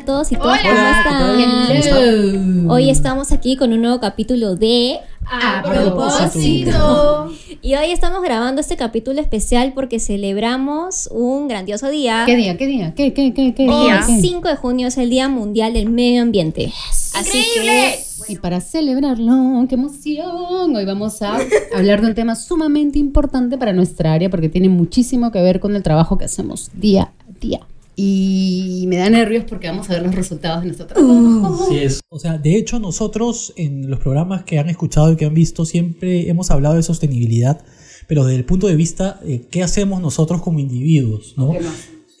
[0.00, 1.36] a todos y todas, Hola, ¿cómo
[1.68, 2.70] ¿qué están?
[2.70, 7.30] Hoy estamos aquí con un nuevo capítulo de A propósito.
[7.62, 12.22] Y hoy estamos grabando este capítulo especial porque celebramos un grandioso día.
[12.24, 12.56] ¿Qué día?
[12.56, 12.94] ¿Qué día?
[12.94, 13.68] ¿Qué, qué, qué, qué?
[13.68, 14.02] Hoy, día?
[14.06, 14.18] ¿Qué?
[14.18, 16.72] 5 de junio, es el Día Mundial del Medio Ambiente.
[17.14, 17.98] Así ¡Increíble!
[18.26, 21.36] que Y para celebrarlo, qué emoción, hoy vamos a
[21.76, 25.76] hablar de un tema sumamente importante para nuestra área porque tiene muchísimo que ver con
[25.76, 27.60] el trabajo que hacemos día a día.
[27.96, 31.64] Y me da nervios porque vamos a ver los resultados de nuestro trabajo.
[31.66, 32.00] Así es.
[32.08, 35.64] O sea, de hecho nosotros en los programas que han escuchado y que han visto
[35.66, 37.62] siempre hemos hablado de sostenibilidad,
[38.08, 41.52] pero desde el punto de vista de qué hacemos nosotros como individuos, ¿no?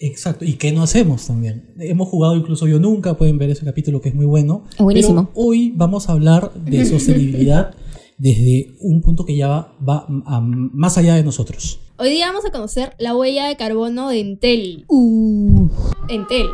[0.02, 1.74] Exacto, y qué no hacemos también.
[1.78, 4.64] Hemos jugado incluso Yo Nunca, pueden ver ese capítulo que es muy bueno.
[4.78, 5.30] Buenísimo.
[5.34, 7.74] Pero hoy vamos a hablar de sostenibilidad
[8.16, 11.80] desde un punto que ya va, va a- más allá de nosotros.
[12.02, 14.86] Hoy día vamos a conocer la huella de carbono de Entel.
[14.88, 15.68] Uh,
[16.08, 16.46] Entel.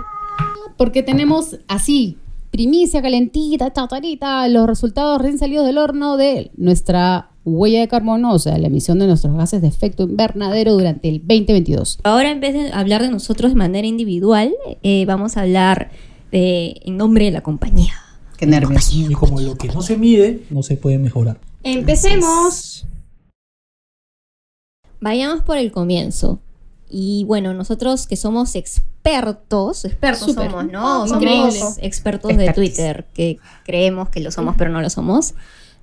[0.77, 2.19] porque tenemos así,
[2.51, 8.41] primicia calentita, chatarita, los resultados recién salidos del horno de nuestra huella de carbono, o
[8.41, 12.01] sea, la emisión de nuestros gases de efecto invernadero durante el 2022.
[12.03, 15.93] ahora en vez de hablar de nosotros de manera individual, eh, vamos a hablar
[16.33, 17.95] de, en nombre de la compañía.
[18.37, 18.93] Qué nervios.
[18.93, 21.39] Y como lo que no se mide, no se puede mejorar.
[21.63, 22.76] Empecemos.
[25.07, 26.41] Vayamos por el comienzo.
[26.91, 31.07] Y bueno, nosotros que somos expertos, expertos somos, ¿no?
[31.07, 32.53] Somos expertos de.
[32.53, 35.35] Twitter, que creemos que lo somos, pero no lo somos.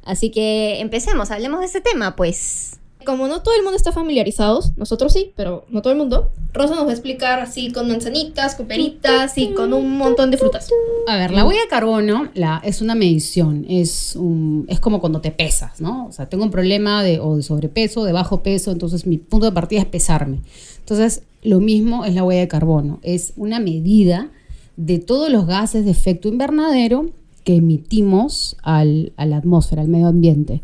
[0.04, 2.82] Así que empecemos, hablemos de este tema, pues.
[3.06, 6.76] Como no todo el mundo está familiarizados, nosotros sí, pero no todo el mundo, Rosa
[6.76, 10.70] nos va a explicar así con manzanitas, con peritas y con un montón de frutas.
[11.08, 15.22] A ver, la huella de carbono la, es una medición, es, un, es como cuando
[15.22, 16.08] te pesas, ¿no?
[16.08, 19.46] O sea, tengo un problema de, o de sobrepeso, de bajo peso, entonces mi punto
[19.46, 20.42] de partida es pesarme.
[20.80, 24.30] Entonces, lo mismo es la huella de carbono, es una medida
[24.78, 27.10] de todos los gases de efecto invernadero
[27.44, 30.62] que emitimos al, a la atmósfera, al medio ambiente.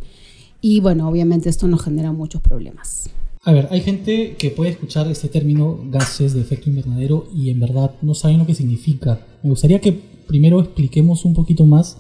[0.61, 3.09] Y bueno, obviamente esto nos genera muchos problemas.
[3.43, 7.59] A ver, hay gente que puede escuchar este término gases de efecto invernadero y en
[7.59, 9.25] verdad no saben lo que significa.
[9.43, 9.93] Me gustaría que
[10.27, 11.97] primero expliquemos un poquito más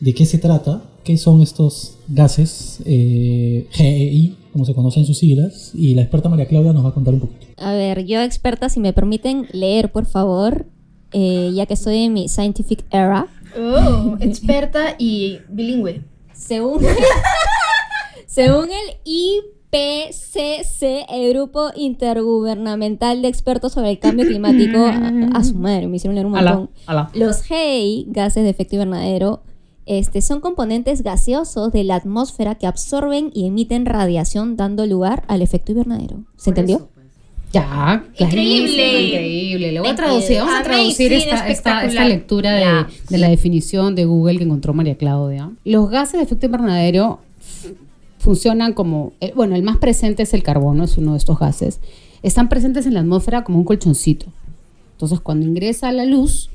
[0.00, 5.70] de qué se trata, qué son estos gases eh, GEI, como se conocen sus siglas,
[5.74, 7.46] y la experta María Claudia nos va a contar un poquito.
[7.58, 10.66] A ver, yo experta, si me permiten leer, por favor,
[11.12, 13.28] eh, ya que estoy en mi scientific era.
[13.56, 16.02] Oh, experta y bilingüe.
[16.34, 16.80] Según,
[18.32, 25.54] según el IPCC, el Grupo Intergubernamental de Expertos sobre el Cambio Climático, a, a su
[25.54, 26.70] madre, me hicieron leer un montón.
[26.86, 27.10] ala.
[27.12, 29.42] Los GEI, gases de efecto invernadero,
[29.84, 35.42] este, son componentes gaseosos de la atmósfera que absorben y emiten radiación, dando lugar al
[35.42, 36.24] efecto invernadero.
[36.36, 36.88] ¿Se entendió?
[37.52, 39.08] Ya, Increíble.
[39.08, 39.72] Increíble.
[39.72, 44.06] Le voy a traducir, vamos a traducir esta, esta, lectura de, de la definición de
[44.06, 45.50] Google que encontró María Claudia.
[45.66, 47.20] Los gases de efecto invernadero
[48.22, 51.80] funcionan como, eh, bueno, el más presente es el carbono, es uno de estos gases.
[52.22, 54.26] Están presentes en la atmósfera como un colchoncito.
[54.92, 56.48] Entonces, cuando ingresa la luz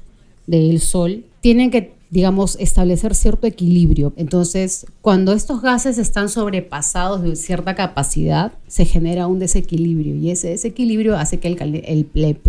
[0.46, 4.14] del sol, tienen que, digamos, establecer cierto equilibrio.
[4.16, 10.52] Entonces, cuando estos gases están sobrepasados de cierta capacidad, se genera un desequilibrio y ese
[10.52, 11.58] desequilibrio hace que el,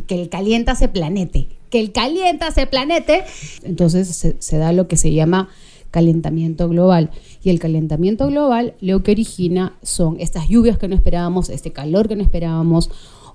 [0.06, 1.48] que el calienta se planete.
[1.70, 3.24] Que el calienta se planete.
[3.64, 5.48] Entonces, se da lo que se llama
[5.90, 7.10] calentamiento global.
[7.42, 12.08] Y el calentamiento global lo que origina son estas lluvias que no esperábamos, este calor
[12.08, 12.90] que no esperábamos,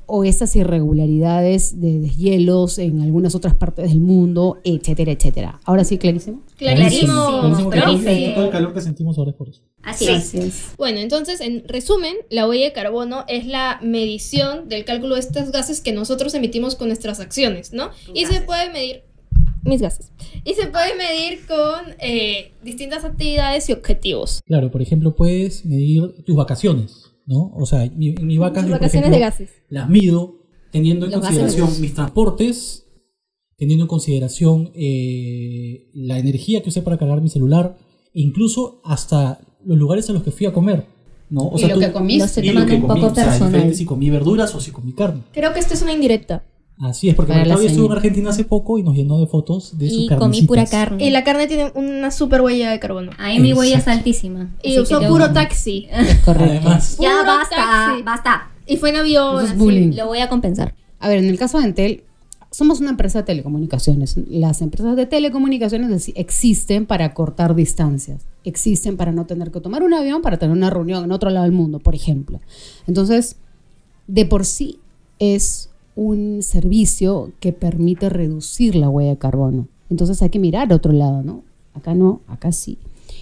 [0.06, 5.60] o estas irregularidades de deshielos en algunas otras partes del mundo, etcétera, etcétera.
[5.64, 6.42] Ahora sí, clarísimo.
[6.58, 8.32] Clarísimo, Clarísimo, profe.
[8.36, 9.62] todo el calor que sentimos ahora es por eso.
[9.82, 10.40] Así Sí.
[10.40, 10.74] es.
[10.78, 15.52] Bueno, entonces, en resumen, la huella de carbono es la medición del cálculo de estos
[15.52, 17.90] gases que nosotros emitimos con nuestras acciones, ¿no?
[18.14, 19.04] y se puede medir
[19.64, 20.12] mis gases.
[20.44, 24.42] Y se puede medir con eh, distintas actividades y objetivos.
[24.46, 27.52] Claro, por ejemplo, puedes medir tus vacaciones, ¿no?
[27.56, 29.50] O sea, mi, mi vacas, Tus yo, por vacaciones ejemplo, de gases.
[29.70, 30.36] las mido
[30.72, 31.38] teniendo en Los gases.
[31.40, 32.86] consideración mis transportes,
[33.58, 37.78] teniendo en consideración eh, la energía que usé para cargar mi celular,
[38.14, 40.86] incluso hasta los lugares a los que fui a comer,
[41.30, 41.44] ¿no?
[41.44, 43.74] O Y lo tú- que y lo tomando que un comí, poco o sea, personal.
[43.76, 45.22] si comí verduras o si comí carne.
[45.32, 46.44] Creo que esta es una indirecta.
[46.80, 47.92] Así es, porque Claudia estuvo en.
[47.94, 51.06] Argentina hace poco y nos llenó de fotos de sus Y comí pura carne.
[51.06, 53.12] Y la carne tiene una super huella de carbono.
[53.20, 54.50] Ahí mi huella es altísima.
[54.64, 55.88] Y usó puro taxi.
[55.92, 56.46] Es correcto.
[56.68, 58.02] Además, Ya Puro basta, taxi.
[58.04, 58.52] basta.
[58.66, 59.44] Y fue en avión.
[59.46, 59.60] Es así.
[59.60, 59.96] bullying.
[59.96, 60.74] Lo voy a compensar.
[61.00, 62.04] A ver, en el caso de Entel,
[62.50, 64.16] somos una empresa de telecomunicaciones.
[64.30, 68.26] Las empresas de telecomunicaciones ex- existen para cortar distancias.
[68.46, 71.44] Existen para no tener que tomar un avión para tener una reunión en otro lado
[71.44, 72.42] del mundo, por ejemplo.
[72.88, 73.38] Entonces,
[74.08, 74.80] de por sí
[75.20, 79.68] es un servicio que permite reducir la huella de carbono.
[79.90, 81.44] Entonces hay que mirar a otro lado, ¿no?
[81.74, 82.78] Acá no, acá sí.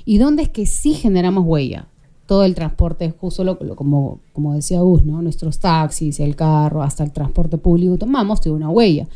[0.05, 1.87] ¿Y dónde es que sí generamos huella?
[2.25, 5.21] Todo el transporte, justo lo, como, como decía Gus, ¿no?
[5.21, 9.07] Nuestros taxis, el carro, hasta el transporte público tomamos, tiene una huella.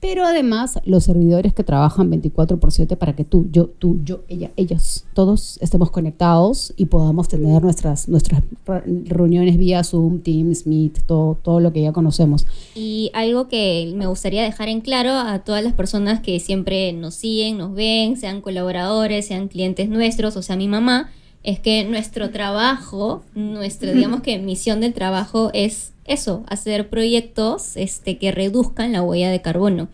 [0.00, 4.20] Pero además, los servidores que trabajan 24 por 7 para que tú, yo, tú, yo,
[4.28, 10.66] ella, ellos, todos estemos conectados y podamos tener nuestras, nuestras re- reuniones vía Zoom, Teams,
[10.66, 12.46] Meet, todo, todo lo que ya conocemos.
[12.74, 17.14] Y algo que me gustaría dejar en claro a todas las personas que siempre nos
[17.14, 21.10] siguen, nos ven, sean colaboradores, sean clientes nuestros, o sea, mi mamá,
[21.42, 28.18] es que nuestro trabajo, nuestra, digamos que misión del trabajo es eso, hacer proyectos este,
[28.18, 29.88] que reduzcan la huella de carbono.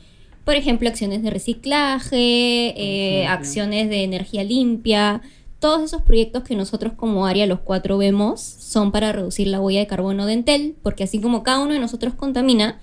[0.44, 5.20] Por ejemplo, acciones de reciclaje, eh, acciones de energía limpia.
[5.58, 9.80] Todos esos proyectos que nosotros como área los cuatro vemos son para reducir la huella
[9.80, 12.80] de carbono de Entel, porque así como cada uno de nosotros contamina,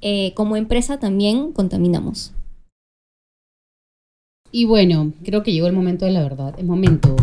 [0.00, 2.32] eh, como empresa también contaminamos.
[4.50, 6.54] Y bueno, creo que llegó el momento de la verdad.
[6.58, 7.16] Es momento.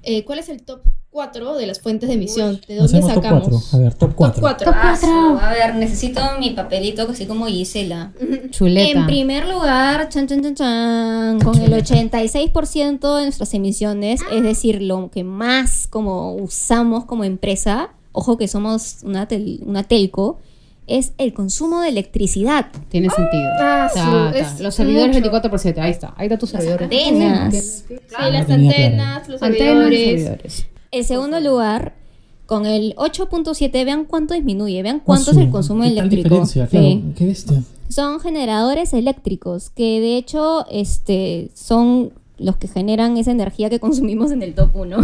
[0.02, 0.80] eh, ¿cuál es el top
[1.10, 2.60] 4 de las fuentes de emisión?
[2.68, 3.48] ¿De dónde Hacemos top sacamos?
[3.48, 3.78] 4.
[3.78, 4.40] A ver, top 4.
[4.42, 4.68] Top 4.
[4.72, 8.12] Ah, a ver, necesito mi papelito, así como Gisela.
[8.50, 9.00] Chuleta.
[9.00, 14.80] En primer lugar, chan, chan, chan, chan, con el 86% de nuestras emisiones, es decir,
[14.82, 20.38] lo que más como usamos como empresa, ojo que somos una, tel- una telco,
[20.86, 22.66] es el consumo de electricidad.
[22.88, 23.48] Tiene sentido.
[23.60, 24.38] Ah, Ta, su- ta.
[24.38, 25.14] es Los servidores mucho.
[25.20, 26.14] 24 por 7, ahí está.
[26.16, 26.82] Ahí está tu servidor.
[26.84, 27.84] Antenas.
[27.86, 30.66] Sí, las antenas, los Antenas y servidores.
[30.90, 31.94] El segundo lugar,
[32.46, 36.22] con el 8.7, vean cuánto disminuye, vean cuánto es el consumo ¿Qué eléctrico.
[36.25, 36.66] diferencia?
[36.66, 37.04] Claro, Sí.
[37.16, 37.62] qué bestia.
[37.88, 44.31] Son generadores eléctricos, que de hecho este, son los que generan esa energía que consumimos
[44.32, 44.96] en el top 1.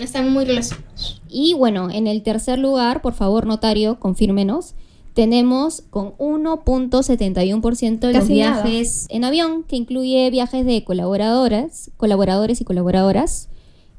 [0.00, 1.20] Están muy relacionados.
[1.28, 4.74] y bueno, en el tercer lugar, por favor, notario, confírmenos,
[5.14, 8.62] tenemos con 1.71% de los nada.
[8.62, 13.48] viajes en avión, que incluye viajes de colaboradoras, colaboradores y colaboradoras,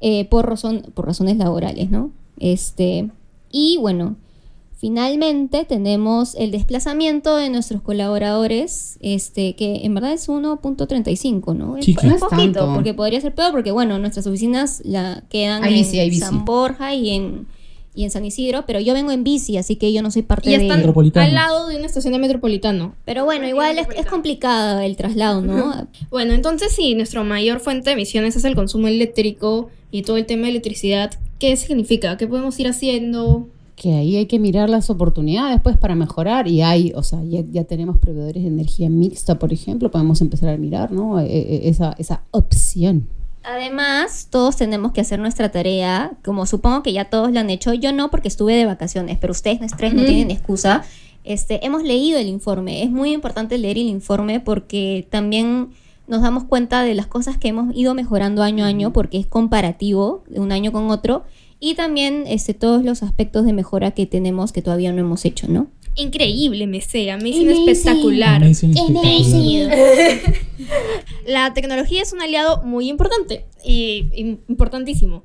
[0.01, 2.12] eh, por, razón, por razones laborales, ¿no?
[2.39, 3.09] Este,
[3.51, 4.15] y bueno,
[4.77, 11.77] finalmente tenemos el desplazamiento de nuestros colaboradores, este, que en verdad es 1.35, ¿no?
[11.77, 12.06] Es, Chiqui.
[12.06, 12.74] es No es poquito, tanto.
[12.75, 16.21] porque podría ser peor, porque bueno, nuestras oficinas la quedan Hay en bici, hay bici.
[16.21, 17.48] San Borja y en,
[17.95, 20.50] y en San Isidro, pero yo vengo en bici, así que yo no soy parte
[20.51, 21.25] Y de están Metropolitano.
[21.25, 22.93] al lado de una estación de metropolitano.
[23.05, 25.88] Pero bueno, igual es, es complicado el traslado, ¿no?
[26.12, 30.25] Bueno, entonces si nuestra mayor fuente de emisiones es el consumo eléctrico y todo el
[30.25, 32.18] tema de electricidad, ¿qué significa?
[32.18, 33.48] ¿Qué podemos ir haciendo?
[33.75, 37.42] que ahí hay que mirar las oportunidades pues para mejorar y hay, o sea, ya,
[37.52, 41.20] ya tenemos proveedores de energía mixta, por ejemplo, podemos empezar a mirar, ¿no?
[41.20, 43.10] Eh, eh, esa, esa opción.
[43.44, 47.74] Además, todos tenemos que hacer nuestra tarea, como supongo que ya todos la han hecho.
[47.74, 50.84] Yo no, porque estuve de vacaciones, pero ustedes, nuestros no tienen excusa.
[51.25, 52.82] Este, hemos leído el informe.
[52.82, 55.70] Es muy importante leer el informe porque también
[56.07, 59.27] nos damos cuenta de las cosas que hemos ido mejorando año a año, porque es
[59.27, 61.24] comparativo de un año con otro.
[61.59, 65.47] Y también este, todos los aspectos de mejora que tenemos que todavía no hemos hecho,
[65.47, 65.67] ¿no?
[65.95, 67.69] Increíble, me sé, amazing, Amazing.
[67.69, 68.43] espectacular.
[68.43, 70.35] Amazing, espectacular.
[71.25, 75.24] La tecnología es un aliado muy importante y, y importantísimo.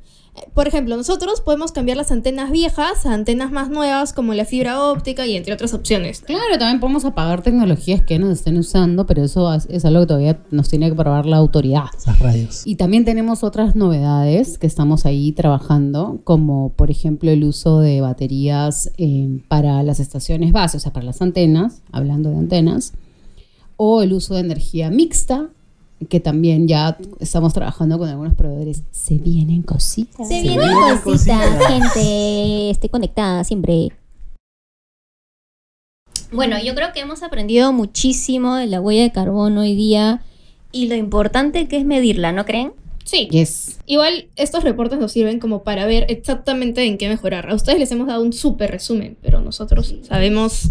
[0.55, 4.83] Por ejemplo, nosotros podemos cambiar las antenas viejas a antenas más nuevas como la fibra
[4.85, 6.21] óptica y entre otras opciones.
[6.21, 10.41] Claro, también podemos apagar tecnologías que nos estén usando, pero eso es, algo que todavía
[10.51, 11.87] nos tiene que probar la autoridad.
[11.97, 12.67] Esas rayos.
[12.67, 18.01] Y también tenemos otras novedades que estamos ahí trabajando, como por ejemplo el uso de
[18.01, 22.93] baterías eh, para las estaciones base, o sea, para las antenas, hablando de antenas,
[23.77, 25.49] o el uso de energía mixta,
[26.09, 28.83] que también ya estamos trabajando con algunos proveedores.
[28.91, 30.29] Se vienen cositas.
[30.29, 32.71] Se vienen cositas, gente.
[32.71, 33.93] Esté conectada siempre.
[36.33, 40.23] Bueno, yo creo que hemos aprendido muchísimo de la huella de carbono hoy día
[40.73, 42.73] y lo importante que es medirla, ¿no creen?
[43.05, 43.29] Sí.
[43.31, 43.81] Yes.
[43.87, 47.51] Igual estos reportes nos sirven como para ver exactamente en qué mejorar.
[47.51, 50.71] A ustedes les hemos dado un súper resumen, pero nosotros sabemos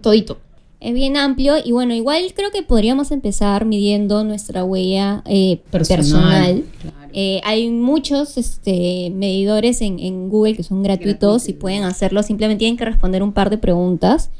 [0.00, 0.38] todito.
[0.82, 6.64] Es bien amplio y bueno, igual creo que podríamos empezar midiendo nuestra huella eh, personal.
[6.80, 6.96] Claro.
[7.12, 12.24] Eh, hay muchos este, medidores en, en Google que son gratuitos y pueden hacerlo.
[12.24, 14.30] Simplemente tienen que responder un par de preguntas.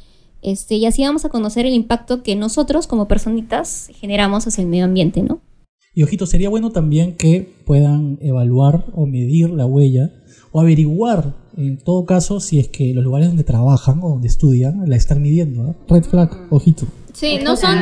[0.42, 4.68] Este, y así vamos a conocer el impacto que nosotros como personitas generamos hacia el
[4.68, 5.40] medio ambiente, ¿no?
[5.94, 10.10] Y ojito, sería bueno también que puedan evaluar o medir la huella
[10.50, 14.88] o averiguar, en todo caso, si es que los lugares donde trabajan o donde estudian
[14.88, 15.74] la están midiendo.
[15.88, 16.86] Red flag, ojito.
[17.12, 17.78] Sí, no son.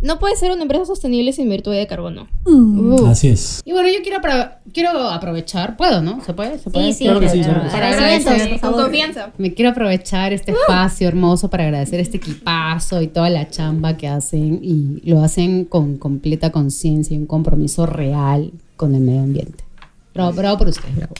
[0.00, 2.28] No puede ser una empresa sostenible sin virtud de carbono.
[2.46, 2.92] Mm.
[2.92, 3.06] Uh.
[3.06, 3.62] Así es.
[3.64, 4.18] Y bueno, yo quiero,
[4.72, 6.22] quiero aprovechar, ¿puedo, no?
[6.24, 6.58] ¿Se puede?
[6.58, 6.92] ¿Se puede?
[6.92, 7.62] Sí, sí, Claro que sí, claro.
[7.70, 8.60] Para agradecer.
[8.60, 9.32] por Con confianza.
[9.38, 14.06] Me quiero aprovechar este espacio hermoso para agradecer este equipazo y toda la chamba que
[14.06, 19.64] hacen y lo hacen con completa conciencia y un compromiso real con el medio ambiente.
[20.12, 21.14] Bravo, bravo por ustedes, bravo.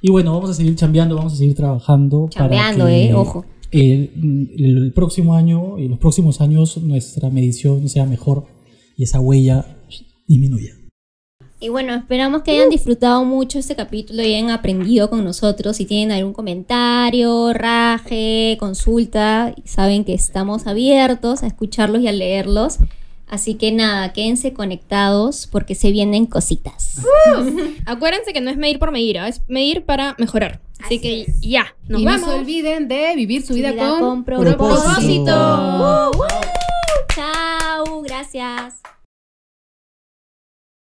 [0.00, 2.28] Y bueno, vamos a seguir chambeando, vamos a seguir trabajando.
[2.30, 3.44] Chambeando, para que eh, ojo.
[3.70, 8.46] El, el próximo año y los próximos años nuestra medición sea mejor
[8.96, 9.64] y esa huella
[10.26, 10.78] disminuya.
[11.60, 15.76] Y bueno, esperamos que hayan disfrutado mucho este capítulo y hayan aprendido con nosotros.
[15.76, 22.78] Si tienen algún comentario, raje, consulta, saben que estamos abiertos a escucharlos y a leerlos.
[23.28, 27.02] Así que nada, quédense conectados porque se vienen cositas.
[27.86, 29.28] Acuérdense que no es medir por medir, ¿ah?
[29.28, 30.60] es medir para mejorar.
[30.80, 31.40] Así, Así que es.
[31.40, 32.22] ya, nos y vamos.
[32.22, 34.54] no se olviden de vivir su vida, Vida con, con propósito.
[34.84, 36.12] propósito.
[36.14, 37.14] Uh, uh.
[37.14, 38.74] Chao, gracias.